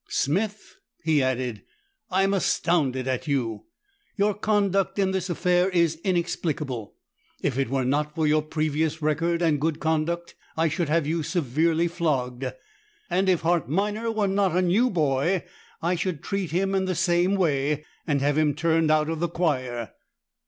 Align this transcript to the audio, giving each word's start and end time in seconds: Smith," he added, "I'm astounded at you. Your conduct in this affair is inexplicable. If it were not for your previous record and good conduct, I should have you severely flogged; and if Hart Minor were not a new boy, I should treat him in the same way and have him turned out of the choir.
Smith," 0.09 0.77
he 1.03 1.21
added, 1.21 1.61
"I'm 2.09 2.33
astounded 2.33 3.07
at 3.07 3.27
you. 3.27 3.65
Your 4.17 4.33
conduct 4.33 4.97
in 4.97 5.11
this 5.11 5.29
affair 5.29 5.69
is 5.69 5.99
inexplicable. 6.03 6.95
If 7.43 7.59
it 7.59 7.69
were 7.69 7.85
not 7.85 8.15
for 8.15 8.25
your 8.25 8.41
previous 8.41 9.03
record 9.03 9.43
and 9.43 9.61
good 9.61 9.79
conduct, 9.79 10.33
I 10.57 10.69
should 10.69 10.89
have 10.89 11.05
you 11.05 11.21
severely 11.21 11.87
flogged; 11.87 12.45
and 13.11 13.29
if 13.29 13.41
Hart 13.41 13.69
Minor 13.69 14.09
were 14.09 14.27
not 14.27 14.57
a 14.57 14.63
new 14.63 14.89
boy, 14.89 15.43
I 15.83 15.93
should 15.93 16.23
treat 16.23 16.49
him 16.49 16.73
in 16.73 16.85
the 16.85 16.95
same 16.95 17.35
way 17.35 17.85
and 18.07 18.21
have 18.21 18.39
him 18.39 18.55
turned 18.55 18.89
out 18.89 19.07
of 19.07 19.19
the 19.19 19.29
choir. 19.29 19.91